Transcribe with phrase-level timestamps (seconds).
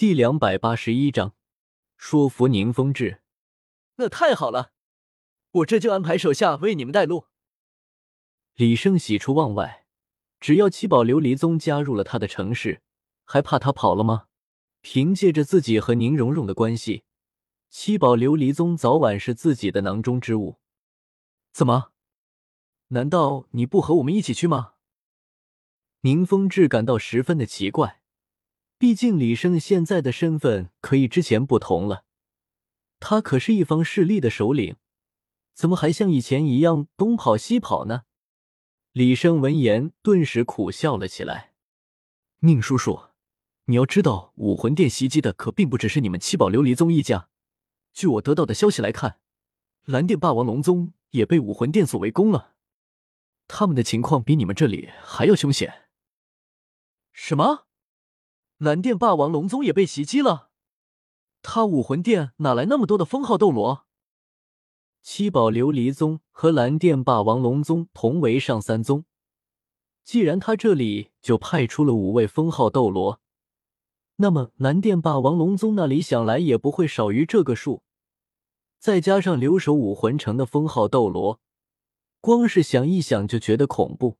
[0.00, 1.34] 第两百八十一章
[1.98, 3.20] 说服宁风致。
[3.96, 4.72] 那太好了，
[5.50, 7.26] 我这就安排手下为你们带路。
[8.54, 9.84] 李胜喜出望外，
[10.40, 12.80] 只要七宝琉璃宗加入了他的城市，
[13.24, 14.28] 还怕他跑了吗？
[14.80, 17.04] 凭借着自己和宁荣荣的关系，
[17.68, 20.56] 七宝琉璃宗早晚是自己的囊中之物。
[21.52, 21.92] 怎么？
[22.88, 24.76] 难道你不和我们一起去吗？
[26.00, 27.99] 宁风致感到十分的奇怪。
[28.80, 32.06] 毕竟李胜现在的身份可以之前不同了，
[32.98, 34.76] 他可是一方势力的首领，
[35.52, 38.04] 怎么还像以前一样东跑西跑呢？
[38.92, 41.52] 李胜闻言顿时苦笑了起来。
[42.38, 43.08] 宁叔叔，
[43.66, 47.28] 你要知道，武魂殿袭击的可并不只是你们七宝琉璃宗一家。
[47.92, 49.20] 据我得到的消息来看，
[49.84, 52.54] 蓝电霸王龙宗也被武魂殿所围攻了，
[53.46, 55.90] 他们的情况比你们这里还要凶险。
[57.12, 57.66] 什么？
[58.60, 60.50] 蓝电霸王龙宗也被袭击了，
[61.40, 63.86] 他武魂殿哪来那么多的封号斗罗？
[65.00, 69.06] 七宝琉璃宗和蓝电霸王龙宗同为上三宗，
[70.04, 73.18] 既然他这里就派出了五位封号斗罗，
[74.16, 77.82] 那么蓝电霸王龙宗那里想来也不会少于这个数。
[78.78, 81.40] 再加上留守武魂城的封号斗罗，
[82.20, 84.18] 光是想一想就觉得恐怖。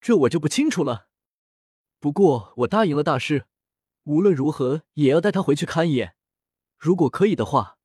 [0.00, 1.07] 这我就不清楚了。
[2.00, 3.46] 不过我答应了大师，
[4.04, 6.14] 无论如何也要带他回去看一眼。
[6.76, 7.78] 如果可以的话，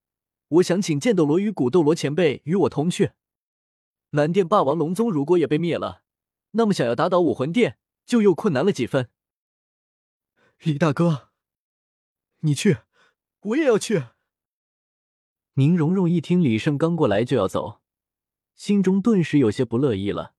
[0.47, 3.13] 我想请剑斗罗与古斗罗前辈与我同去。
[4.11, 6.03] 蓝电霸王龙宗如果也被灭了，
[6.51, 9.09] 那么想要打倒武魂殿就又困难了几分。
[10.59, 11.29] 李大哥，
[12.41, 12.77] 你去，
[13.41, 14.03] 我也要去。
[15.55, 17.81] 宁荣荣一听李胜刚过来就要走，
[18.55, 20.35] 心中顿时有些不乐意了。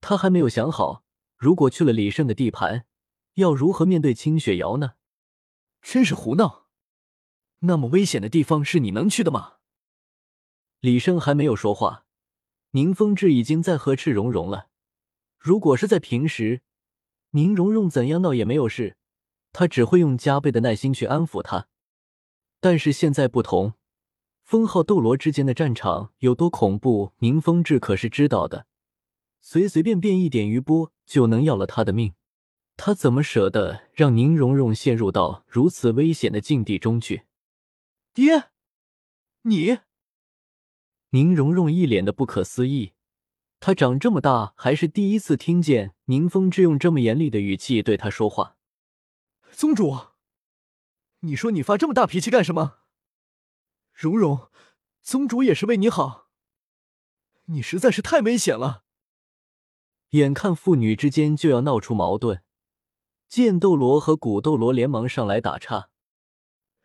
[0.00, 1.03] 他还没有想好。
[1.44, 2.86] 如果去了李胜的地盘，
[3.34, 4.94] 要如何面对清雪瑶呢？
[5.82, 6.68] 真是胡闹！
[7.58, 9.56] 那么危险的地方是你能去的吗？
[10.80, 12.06] 李胜还没有说话，
[12.70, 14.68] 宁风致已经在呵斥蓉蓉了。
[15.38, 16.62] 如果是在平时，
[17.32, 18.96] 宁荣荣怎样闹也没有事，
[19.52, 21.68] 他只会用加倍的耐心去安抚她。
[22.58, 23.74] 但是现在不同，
[24.42, 28.66] 封号斗罗之间的战场有多恐怖，宁风致可是知道的。
[29.46, 32.14] 随随便便一点余波就能要了他的命，
[32.78, 37.26] 他怎么舍得让宁荣荣陷入到如此危险的境地中去？
[38.14, 38.50] 爹，
[39.42, 39.80] 你……
[41.10, 42.94] 宁荣荣一脸的不可思议，
[43.60, 48.56] 他长这么大还是第一次听见宁风致用这么严厉的语气对他说话。
[49.52, 49.94] 宗主，
[51.20, 52.78] 你说你发这么大脾气干什么？
[53.92, 54.48] 荣荣，
[55.02, 56.30] 宗主也是为你好，
[57.44, 58.83] 你实在是太危险了。
[60.14, 62.42] 眼看父女之间就要闹出矛盾，
[63.28, 65.90] 剑斗罗和古斗罗连忙上来打岔：“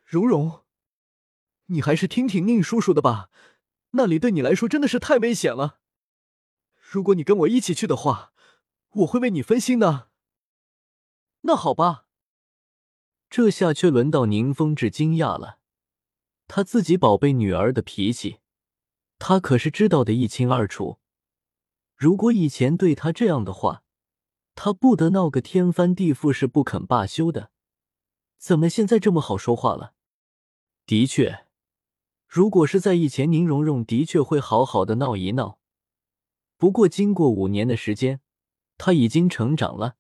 [0.03, 0.63] 蓉蓉，
[1.67, 3.29] 你还是听听宁叔叔的吧，
[3.91, 5.79] 那里对你来说真的是太危险了。
[6.75, 8.33] 如果你跟我一起去的话，
[8.89, 10.09] 我会为你分心的。”
[11.41, 12.05] 那好吧。
[13.29, 15.59] 这下却轮到宁风致惊讶了，
[16.47, 18.39] 他自己宝贝女儿的脾气，
[19.19, 20.98] 他可是知道的一清二楚。
[21.99, 23.83] 如果以前对他这样的话，
[24.55, 27.51] 他不得闹个天翻地覆是不肯罢休的。
[28.37, 29.91] 怎么现在这么好说话了？
[30.85, 31.45] 的确，
[32.25, 35.59] 如果是在以前，宁荣荣的确会好好的闹一闹。
[36.57, 38.21] 不过经过五年的时间，
[38.77, 39.97] 他已经成长了。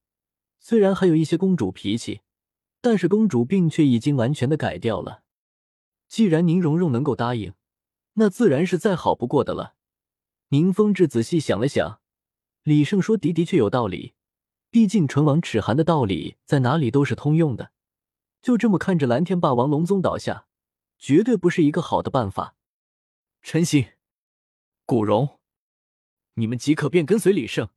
[0.61, 2.21] 虽然还有一些公主脾气，
[2.79, 5.23] 但是公主病却已经完全的改掉了。
[6.07, 7.53] 既然宁荣荣能够答应，
[8.13, 9.75] 那自然是再好不过的了。
[10.51, 12.01] 宁风致仔细想了想，
[12.63, 14.15] 李胜说的的确有道理。
[14.71, 17.71] 毕竟唇亡齿寒的道理在哪里都是通用的。
[18.41, 20.47] 就这么看着蓝天霸王龙宗倒下，
[20.97, 22.55] 绝对不是一个好的办法。
[23.43, 23.89] 陈心、
[24.85, 25.39] 古荣，
[26.33, 27.69] 你们即刻便跟随李胜，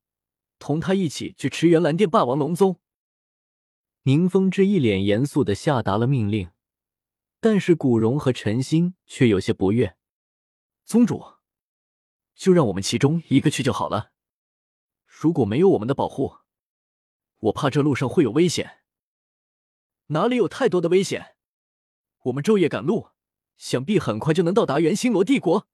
[0.59, 2.81] 同他一起去驰援蓝电霸王龙宗。
[4.05, 6.51] 宁风致一脸严肃的下达了命令，
[7.39, 9.95] 但是古荣和陈心却有些不悦。
[10.87, 11.42] 宗主。
[12.43, 14.11] 就让我们其中一个去就好了。
[15.07, 16.39] 如果没有我们的保护，
[17.39, 18.81] 我怕这路上会有危险。
[20.07, 21.37] 哪里有太多的危险？
[22.25, 23.11] 我们昼夜赶路，
[23.57, 25.69] 想必很快就能到达元星罗帝国。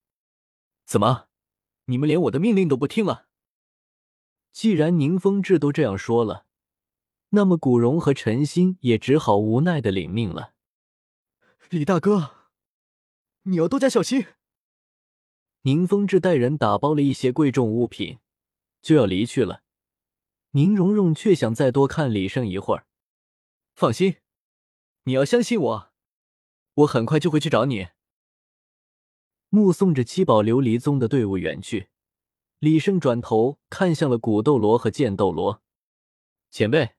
[0.84, 1.28] 怎么，
[1.86, 3.28] 你们连我的命令都不听了？
[4.52, 6.44] 既然宁风致都这样说了，
[7.30, 10.52] 那么古荣和陈心也只好无奈的领命了。
[11.70, 12.50] 李大哥，
[13.44, 14.26] 你要多加小心。
[15.62, 18.18] 宁风致带人打包了一些贵重物品，
[18.80, 19.62] 就要离去了。
[20.52, 22.86] 宁荣荣却想再多看李胜一会儿。
[23.74, 24.16] 放心，
[25.04, 25.92] 你要相信我，
[26.74, 27.88] 我很快就会去找你。
[29.50, 31.88] 目送着七宝琉璃宗的队伍远去，
[32.58, 35.62] 李胜转头看向了古斗罗和剑斗罗
[36.50, 36.96] 前辈，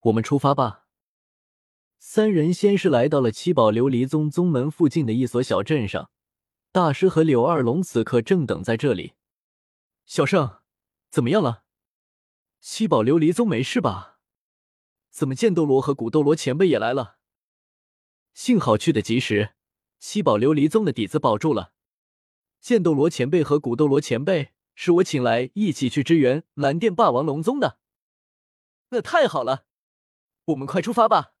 [0.00, 0.86] 我们出发吧。
[1.98, 6.10] 三人先是来到了七宝琉璃宗宗门附近的一所小镇上，
[6.70, 9.14] 大师和柳二龙此刻正等在这里。
[10.04, 10.60] 小胜，
[11.10, 11.64] 怎么样了？
[12.60, 14.18] 七宝琉璃宗没事吧？
[15.10, 17.18] 怎么剑斗罗和古斗罗前辈也来了？
[18.34, 19.54] 幸好去的及时，
[19.98, 21.72] 七宝琉璃宗的底子保住了。
[22.60, 27.78] 剑斗罗前辈和古斗罗前辈是我请来一起去支援蓝电霸王龙宗的。
[28.90, 29.66] 那太好了，
[30.44, 31.34] 我们快出发吧。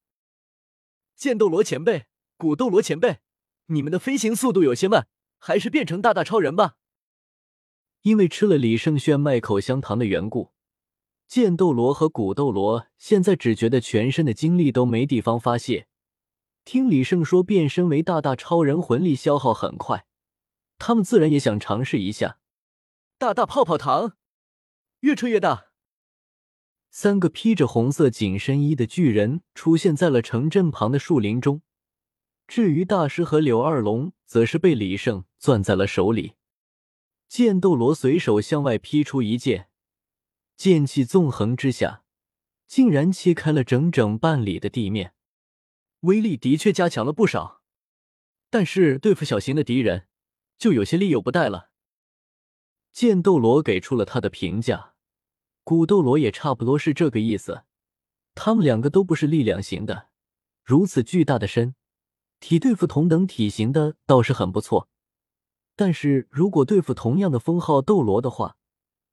[1.14, 3.20] 剑斗罗前辈，古斗罗前辈，
[3.66, 6.76] 你们的飞行速度有些慢，还是变成大大超人吧。
[8.02, 10.52] 因为吃了李胜炫麦口香糖的缘故，
[11.26, 15.88] 剑斗罗和古斗罗现在只觉得全身的精力都没地方发泄。
[16.64, 20.06] 听李胜说变身为大大超人，魂力消耗很快，
[20.78, 22.38] 他们自然也想尝试一下。
[23.18, 24.16] 大大泡泡糖，
[25.00, 25.66] 越吹越大。
[26.90, 31.62] 三个披着红色紧身衣的巨人出现在了城镇旁的树林中。
[32.48, 36.32] 至于大师和柳二龙，则是被李胜攥在了手里。
[37.28, 39.68] 剑斗罗随手向外劈出一剑，
[40.56, 42.02] 剑气纵横之下，
[42.66, 45.12] 竟然切开了整整半里的地面，
[46.00, 47.60] 威力的确加强了不少。
[48.48, 50.08] 但是对付小型的敌人，
[50.56, 51.68] 就有些力有不逮了。
[52.94, 54.94] 剑斗罗给出了他的评价。
[55.64, 57.64] 古斗罗也差不多是这个意思，
[58.34, 60.08] 他们两个都不是力量型的，
[60.64, 61.74] 如此巨大的身
[62.40, 64.88] 体对付同等体型的倒是很不错，
[65.76, 68.56] 但是如果对付同样的封号斗罗的话，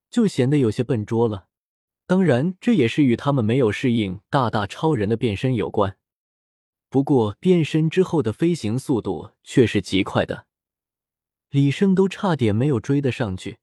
[0.10, 1.48] 就显得有些笨拙了。
[2.07, 5.98] 当然，这也是与他们没有适应大大超人的变身有关。
[6.89, 10.45] 不过变身之后的飞行速度却是极快的，
[11.50, 13.57] 李胜都差点没有追得上去。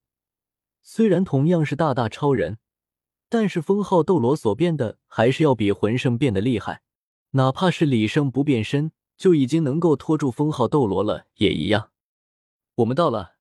[0.81, 2.57] 虽然同样是大大超人。
[3.29, 6.83] 但是封号斗罗所变的还是要比魂圣变得厉害，
[7.31, 11.91] 哪怕是李胜不变身就已经能够拖住封号斗罗了，也一样。
[12.75, 13.35] 我们到了。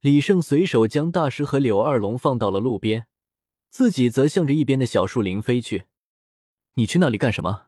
[0.00, 3.06] 李胜随手将大师和柳二龙放到了路边，
[3.68, 5.84] 自己则向着一边的小树林飞去。
[6.74, 7.66] 你去那里干什么？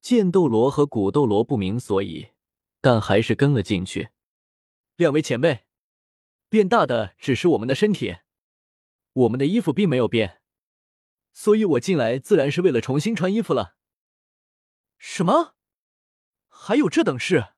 [0.00, 2.30] 剑斗罗和古斗罗不明所以，
[2.80, 4.08] 但还是跟了进去。
[4.96, 5.66] 两位前辈，
[6.48, 8.16] 变大的只是我们的身体。
[9.12, 10.42] 我们的衣服并没有变，
[11.32, 13.75] 所以我进来自然是为了重新穿衣服了。
[14.98, 15.54] 什么？
[16.48, 17.48] 还有这等事？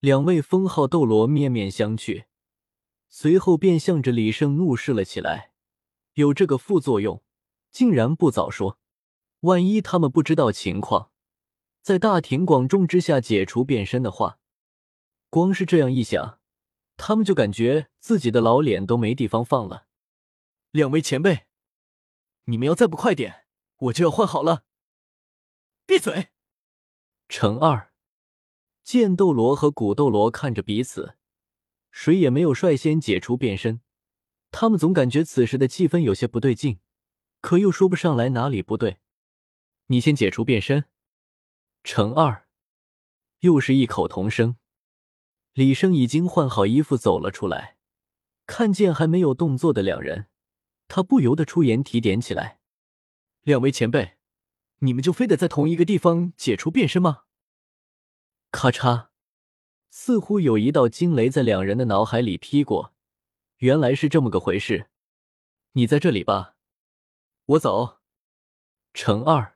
[0.00, 2.26] 两位封号斗罗面面相觑，
[3.08, 5.52] 随后便向着李胜怒视了起来。
[6.14, 7.24] 有这个副作用，
[7.70, 8.78] 竟然不早说！
[9.40, 11.10] 万一他们不知道情况，
[11.82, 14.38] 在大庭广众之下解除变身的话，
[15.28, 16.38] 光是这样一想，
[16.96, 19.86] 他们就感觉自己的老脸都没地方放了。
[20.70, 21.46] 两位前辈，
[22.44, 23.46] 你们要再不快点，
[23.76, 24.64] 我就要换好了。
[25.86, 26.28] 闭嘴！
[27.28, 27.92] 乘二，
[28.82, 31.16] 剑斗罗和古斗罗看着彼此，
[31.90, 33.82] 谁也没有率先解除变身。
[34.50, 36.80] 他们总感觉此时的气氛有些不对劲，
[37.42, 38.96] 可又说不上来哪里不对。
[39.88, 40.86] 你先解除变身。
[41.82, 42.48] 乘二，
[43.40, 44.56] 又是异口同声。
[45.52, 47.76] 李生已经换好衣服走了出来，
[48.46, 50.28] 看见还没有动作的两人。
[50.88, 52.60] 他不由得出言提点起来
[53.44, 54.13] ：“两位前辈，
[54.78, 57.22] 你们就非得在同一个地方解除变身吗？”
[58.52, 59.08] 咔嚓，
[59.90, 62.94] 似乎有一道惊雷在两人的脑海里劈过。
[63.58, 64.90] 原来是这么个回事。
[65.72, 66.56] 你在这里吧，
[67.46, 67.98] 我走。
[68.92, 69.53] 乘二。